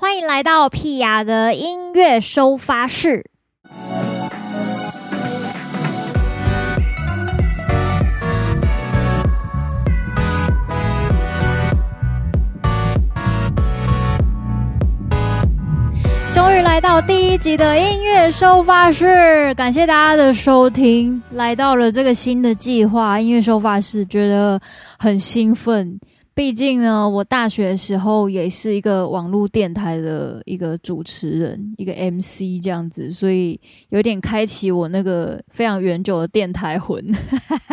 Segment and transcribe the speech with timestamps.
[0.00, 3.24] 欢迎来到屁雅的音乐收发室。
[16.32, 21.20] 终于来到第一集的音乐收发室，感谢大家的收听。
[21.32, 24.60] 来到了这个新的计划，音乐收发室，觉得
[24.96, 25.98] 很兴奋。
[26.38, 37.04] 毕竟呢，我大学的时候也是一个网络电台的一个主持人，一个 MC 这样子，所以有点开启我那个非常远久的电台魂。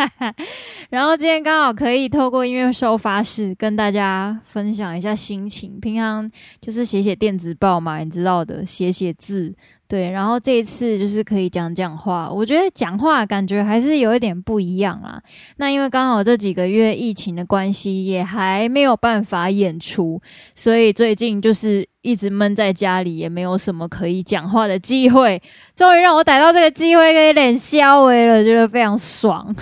[0.90, 5.80] 然后今天刚好可以透过音乐收发室跟大家分享一下心情。
[5.80, 6.28] 平常
[6.60, 9.54] 就是写写电子报嘛，你知道的，写写字。
[9.88, 15.22] 对，然后这一次就是可以讲讲话，我觉得讲话感觉还是有一点不一样啊。
[15.58, 20.20] 那因为刚好这几个月疫情的关系，也还没有办法演出，
[20.56, 25.40] 所以最近就是一直闷在家里，也没有什么可以讲话的机会。
[25.76, 29.56] 终于让我逮到这个机会，可以练肖话了，觉得非常爽。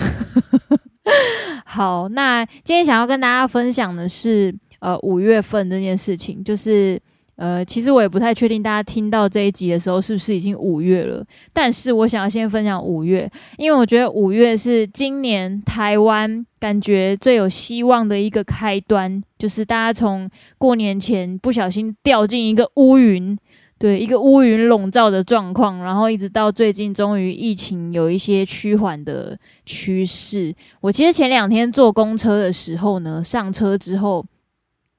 [1.66, 6.98] 好，那今天想要跟大家分享的是，呃，五月份这件事情，就是。
[7.36, 11.26] 呃，其实我也不太确定大家听到这一集的时候是不是已经五月了。
[11.52, 23.36] 但是我想要先分享五月，因为我觉得五月是今年台湾感觉最有希望的一个开端，就是大家从过年前不小心掉进一个乌云，
[23.80, 30.54] 对，一个乌云笼罩的状况，然后一直到最近终于疫情有一些趋缓的趋势。
[30.82, 34.24] 我其实前两天坐公车的时候呢，上车之后。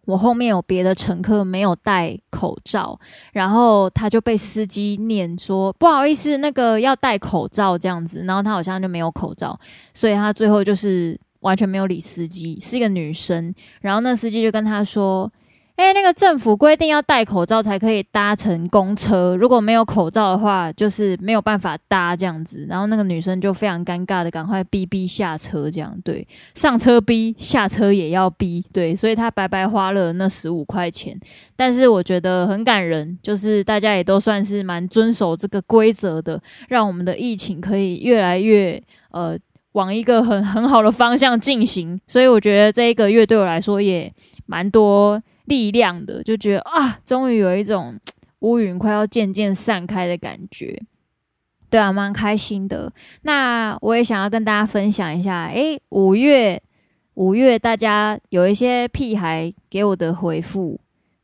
[0.07, 2.99] 我后面有别的乘客没有戴口罩，
[3.33, 9.59] 然后他就被司机念说不好意思，那个要戴口罩这样子，然后他好像就没有口罩，
[9.93, 15.31] 所以他最后就是完全没有理司机，是一个女生，然后那司机就跟他说。
[15.77, 22.65] 哎，那个政府规定要戴口罩才可以搭乘公车，如果没有口罩的话，就是没有办法搭这样子。
[22.69, 31.19] 然后那个女生就非常尴尬的赶快逼逼下车，这样对，上车逼，下车也要逼，对，所以她白白花了那十五块钱。
[31.57, 38.81] 但是我觉得很感人，就是大家也都算是蛮遵守这个规则的，让我们的疫情可以越来越
[39.11, 39.37] 呃
[39.73, 42.01] 往一个很很好的方向进行。
[42.07, 44.11] 所以我觉得这一个月对我来说也
[44.47, 45.21] 蛮多。
[45.45, 47.99] 力量的，就觉得啊，终于有一种
[48.41, 50.83] 乌云快要渐渐散开的感觉，
[51.71, 52.93] 对啊，蛮开心的。
[53.23, 56.63] 那我也想要跟大家分享一下，诶，五月
[57.15, 60.81] 五月，大家有一些屁孩给我的回复，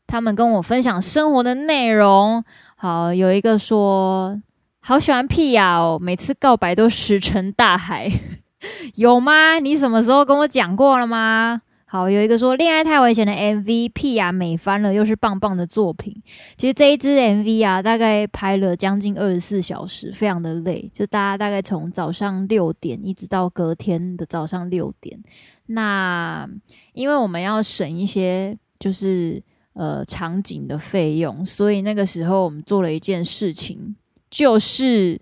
[0.06, 2.44] 他们跟我分享生活的内容。
[2.76, 4.40] 好，有一个说，
[4.80, 8.10] 好喜欢屁呀，每次告白都石沉大海，
[8.96, 9.58] 有吗？
[9.58, 11.62] 你什么时候跟我讲过了吗？
[11.92, 16.22] 好，有一个说恋爱太危险的 MVP 啊美翻了，又是棒棒的作品。
[16.56, 20.88] 其实这一支 MV 啊，大概拍了将近二十四小时，非常的累。
[20.94, 25.20] 就大家大概从早上六点一直到隔天的早上六点。
[25.66, 26.48] 那
[26.92, 33.96] 因为我们要省一些就是呃场景的费用，所以那个时候我们做了一件事情，
[34.30, 35.20] 就是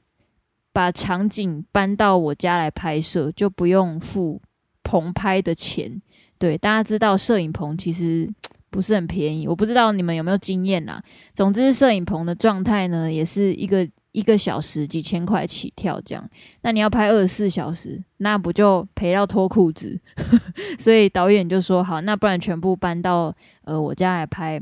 [0.74, 4.42] 把场景搬到我家来拍摄，就不用付
[4.82, 6.02] 棚拍的钱。
[6.38, 8.28] 对，大家知道摄影棚其实
[8.70, 11.02] 不是很便宜，我不知道你们有没有经验啦。
[11.34, 16.30] 总之，摄影棚的状态呢，也是一个一个小时几千块起跳这样。
[16.62, 19.98] 那你要拍二十四小时，那不就赔到脱裤子？
[20.78, 24.60] 所以导演就说好，那不然全部搬到呃我家来拍。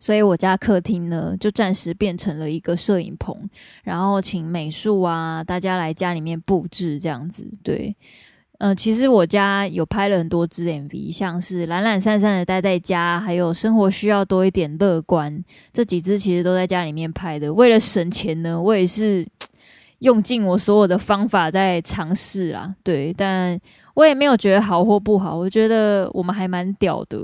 [0.00, 3.36] 所以我家客厅呢，就暂时变成了一个摄影棚，
[3.82, 7.96] 然后请美术啊大家来家里面布置这样子，对。
[8.58, 17.52] 嗯、其实我家有拍了很多支 MV，像是懒懒散散的待在家，还有生活需要多一点乐观，这几支其实都在家里面拍的。
[17.54, 19.24] 为了省钱呢，我也是
[20.00, 22.74] 用尽我所有的方法在尝试啦。
[22.82, 23.58] 对，但
[23.94, 27.18] 我也没有觉得好或不好，我觉得我们还蛮屌的。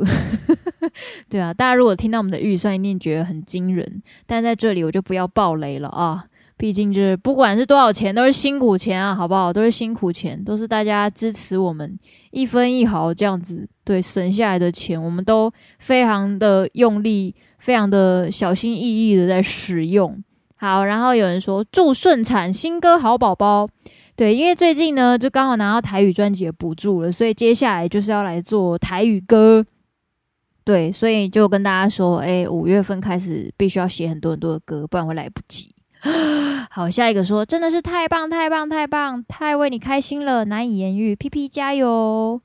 [1.28, 4.02] 对啊，大家如果听到我们的预算，一定觉得很惊人。
[4.26, 6.24] 但在这里我就不要爆雷了啊。
[6.56, 9.52] 毕竟就是不管是多少钱，都是辛苦钱啊，好不好？
[9.52, 11.98] 都是辛苦钱，都是大家支持我们
[12.30, 20.22] 一分一毫这样子，对，省下来的钱，我们都非常的用力，非常的小心翼翼的在使用。
[20.54, 23.68] 好，然后有人说祝顺产新歌好宝宝，
[24.14, 29.66] 对，因为最近呢就刚好拿到台语专辑的补助了，所以接下来就是要来做台语歌，
[30.64, 35.73] 对，所以就跟大家说，哎，五月份开始必须要写很多很多的歌，不然会来不及。
[36.70, 42.40] 好，下一个说真的是太棒太棒太棒，太为你开心了，难以言喻，P P 加油！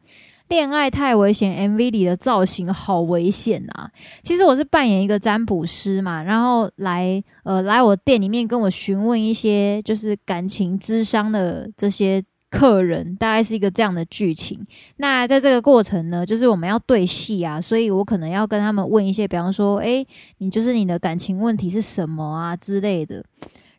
[0.48, 3.92] 恋爱太危险，MV 里的造型好危险啊！
[4.24, 14.60] 其实我是扮演一个占卜师嘛，然后来呃来我店里面跟我询问一些就是感情智商的这些客人，大概是一个这样的剧情。
[14.98, 20.06] 那在这个过程呢，就是我们要对戏啊，所以我可能要跟他们问一些，比方说，诶，
[20.40, 23.24] 你就是你的感情问题是什么啊之类的。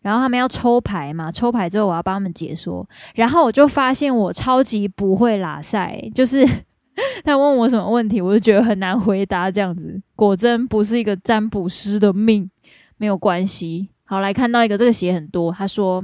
[0.02, 2.88] 然后他们要抽牌嘛，抽牌之后我要帮他们解说。
[3.14, 6.46] 然后我就发现我超级不会拉赛，就是
[7.24, 10.00] 他问我什么问题，我就觉得很难回答这样子。
[10.14, 12.50] 果真不是一个占卜师的命，
[12.96, 13.90] 没有关系。
[14.04, 16.02] 好，来看到一个，这个写很多，他说。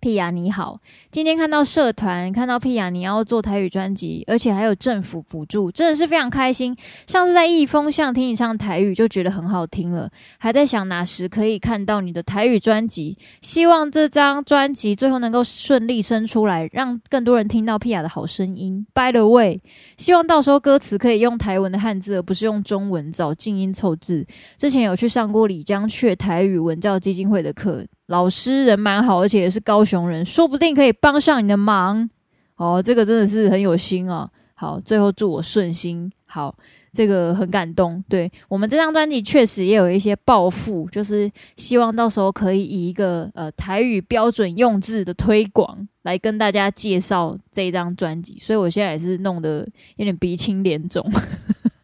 [0.00, 0.80] 屁雅你好，
[1.10, 6.76] 今天看到社团看到屁雅你要做台语专辑，而且还有政府补助，真的是非常开心。
[7.08, 10.08] 上次在易风巷听你唱台语就觉得很好听了，
[10.38, 13.18] 还在想哪时可以看到你的台语专辑。
[13.40, 18.86] 希望这张专辑最后能够顺利生出来，让更多人听到屁雅的好声音。
[18.94, 19.60] By the way，
[19.96, 24.24] 希望到时候歌词可以用台文的汉字，而不是用中文找静音凑字。
[24.56, 27.84] 之前有去上过李江雀台语文教基金会的课。
[28.08, 32.08] 老师人蛮好，而且也是高雄人，说不定可以帮上你的忙。
[32.56, 34.28] 哦，这个真的是很有心哦。
[34.54, 36.10] 好，最后祝我顺心。
[36.26, 36.54] 好，
[36.92, 38.02] 这个很感动。
[38.08, 48.38] 对，我们这张专辑确实也有一些抱负，就是希望到时候可以以一个呃台语标准用字的推广来跟大家介绍这一张专辑。
[48.38, 51.08] 所以我现在也是弄得有点鼻青脸肿。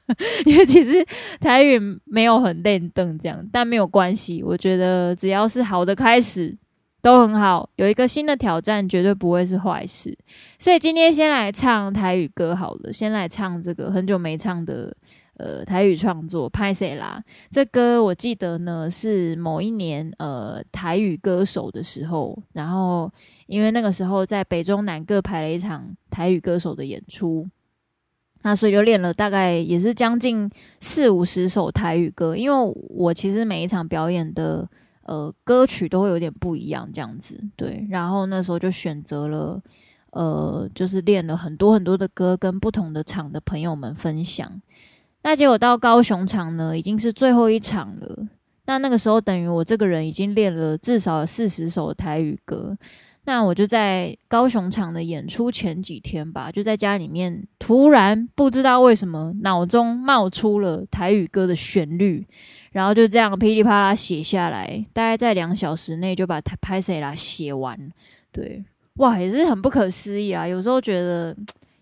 [0.44, 1.04] 因为其实
[1.40, 4.42] 台语没有很练邓这样，但没有关系。
[4.42, 6.54] 我觉得只要是好的开始
[7.00, 10.14] 都很好，有一个新的挑战绝对不会是坏事。
[10.58, 14.94] 所以今天先来唱台语歌好了，先来唱这个很久没唱的
[15.38, 17.22] 呃台语创作《拍谁啦》。
[17.50, 23.10] 这歌我记得呢是某一年呃台语歌手的时候，然后
[23.46, 27.48] 因为那个时候在北中南各排了一场台语歌手的演出。
[28.46, 30.48] 那所以就练了大概也是将近
[30.78, 34.68] 四五十首台语歌，因为我其实每一场表演的
[35.04, 37.86] 呃歌曲都会有点不一样这样子，对。
[37.88, 39.58] 然后那时候就选择了
[40.10, 44.60] 呃，就是练了很多很多的歌，跟不同的场的朋友们分享。
[45.22, 48.28] 那结果到高雄场呢，已经是最后一场了。
[48.66, 52.76] 那那个时候等于我这个人已经练了至少四十首台语歌。
[53.26, 62.26] 那我就在高雄场的演出前几天吧，就在家里面，突然不知道为什么脑中冒出了台语歌的旋律，
[62.72, 67.78] 然后就这样噼里啪啦写下来，大概在两小时内就把它拍下来写完。
[68.30, 68.62] 对，
[68.96, 70.46] 哇，也是很不可思议啊！
[70.46, 71.34] 有时候觉得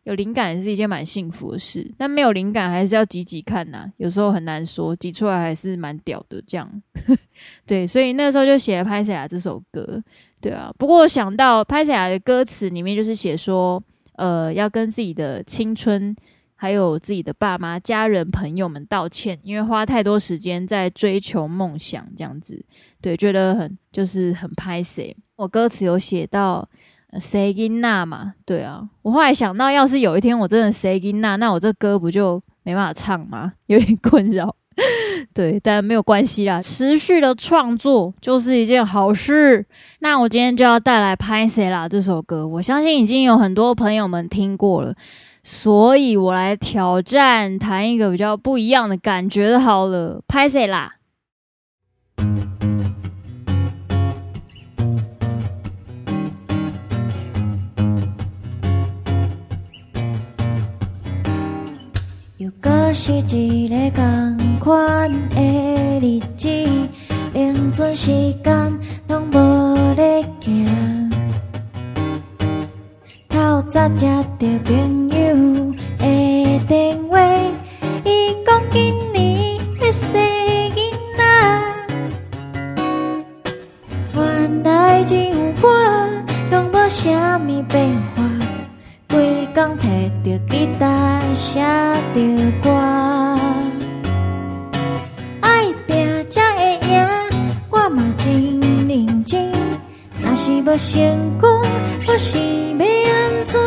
[0.04, 6.42] 有灵感是一件蛮幸福的事，但没有灵感还是要挤挤看呐，有时候很难说，挤出来还是蛮屌的。
[6.46, 6.82] 这样，
[7.64, 10.02] 对，所以那时候就写了拍下来这首歌。
[10.40, 13.80] 对啊，不过想到拍起来的歌词里面就是写说，
[14.16, 16.16] 呃，要跟自己的青春，
[16.56, 22.60] 还有自己的爸妈、家人、朋友们道歉，因为花太多时间在追求梦想这样子。
[23.00, 25.16] 对，觉得很就是很拍谢。
[25.36, 26.68] 我歌词有写到
[27.20, 28.34] 谁金娜嘛？
[28.44, 33.52] 对啊，我后来想到，要是有一天我真的谁金娜，那我这歌不就没办法唱吗？
[33.66, 34.54] 有点困扰。
[35.34, 39.64] 对，但没有关系啦，持续的创作就是一件好事。
[39.98, 44.94] 那我今天就要带来《拍谢啦》这首歌，我相信已经有很多朋友们听过了，
[45.42, 50.94] 所以我来挑战弹一个比较不一样的感觉的，好了，《拍谢啦》。
[62.94, 64.02] 是一个
[64.38, 65.40] 同款的
[66.00, 66.46] 日子，
[67.32, 71.10] 零碎时间拢无咧行。
[73.30, 74.06] 透早接
[74.38, 77.18] 到朋友的电话，
[78.04, 80.20] 伊讲今年要生
[80.74, 81.24] 囡仔。
[84.14, 85.66] 原来只有我，
[86.50, 88.11] 拢无虾米变化。
[89.64, 91.60] 工摕着吉他写
[92.12, 92.20] 着
[92.60, 92.68] 歌，
[95.40, 97.06] 爱拼才会赢，
[97.70, 99.52] 我嘛真认真。
[100.20, 101.48] 若是无成功，
[102.08, 103.60] 我是要安怎？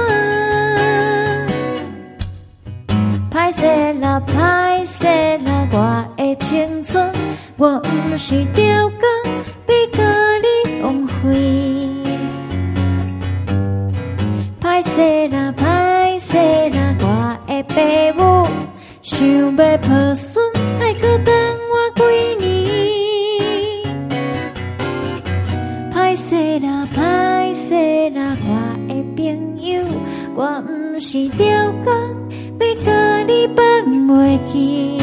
[3.31, 5.07] 歹势啦，歹势
[5.45, 7.09] 啦，我的青春，
[7.55, 9.07] 我毋是刁工，
[9.65, 10.03] 要甲
[10.43, 11.23] 你浪费。
[14.59, 15.24] 歹势
[16.27, 16.41] 生
[16.71, 17.05] 啦我
[17.45, 18.47] 的父母，
[19.03, 20.43] 想要抱孙，
[20.79, 21.31] 爱搁等
[21.69, 22.01] 我几
[22.43, 22.45] 年。
[25.93, 27.75] 歹势啦，歹势
[28.17, 28.49] 啦，我
[28.87, 29.23] 的朋
[29.61, 29.83] 友，
[30.33, 31.45] 我毋是刁
[31.83, 31.93] 工，
[32.59, 33.63] 要甲你放
[34.07, 34.99] 袂记。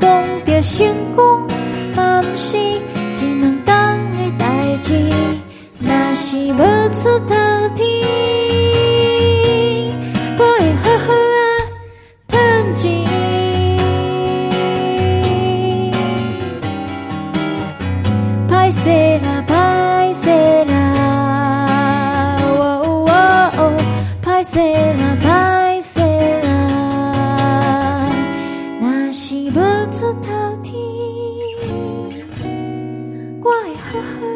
[0.00, 1.46] 讲着成功，
[1.94, 2.70] 嘛毋是一
[3.38, 3.74] 两冬
[4.12, 4.94] 的代志，
[5.78, 7.34] 若是无出头
[7.74, 8.23] 天。
[33.96, 34.34] 我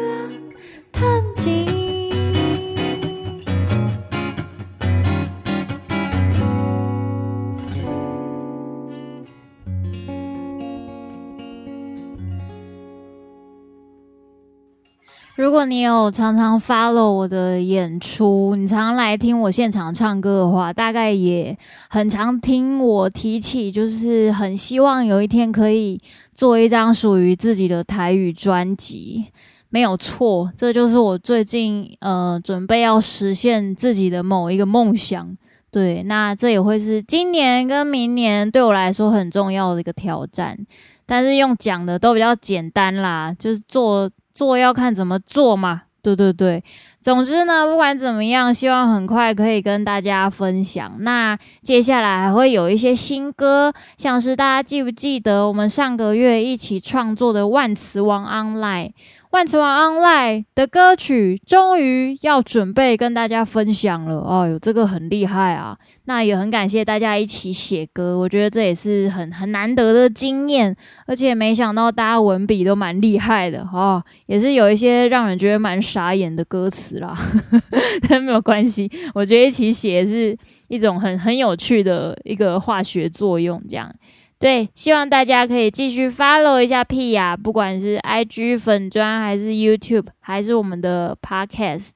[15.59, 21.53] 如果你有常常 follow 我的演出，你常常来听我现场唱歌的话，大概也
[21.89, 25.99] 很常听我提起，就是很希望有一天可以
[26.33, 29.25] 做一张属于自己的台语专辑。
[29.67, 35.37] 没有错，这就是我最近呃准备要实现自己的某一个梦想。
[35.69, 40.57] 对，那这也会是今年跟明年对我来说很重要的一个挑战。
[41.05, 44.09] 但是用讲的都比较简单啦，就是做。
[44.47, 46.63] 做要看怎么做嘛，对对对。
[47.01, 50.95] 总之呢，不管怎么样，希望很快可以跟大家分享。
[50.99, 58.87] 那接下来还会有一些新歌，像是大家记不记得我们上个月一起创作的《万磁王 Online》。
[59.31, 65.77] 万磁王 Online 的歌曲终于要准备跟大家分享了，哦哟，这个很厉害啊！
[66.05, 77.15] 那也很感谢大家一起写歌，我觉得这也是很很难得的经验，而且没想到大家文笔都蛮厉害的哦，也是有一些让人觉得蛮傻眼的歌词啦，
[78.09, 80.35] 但没有关系，我觉得一起写是
[80.69, 83.93] 一种很很有趣的一个化学作用，这样。
[84.39, 91.91] 对，希望大家可以继续 follow 一下屁呀，不管是 IG 粉砖还是 YouTube，还是我们的 Podcast。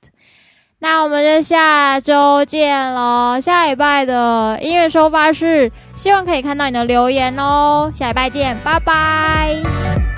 [0.79, 7.89] 那我们就下周见喽，下礼拜的音乐收发室，希望可以看到你的留言哦。
[7.95, 10.12] 下礼拜见，拜拜。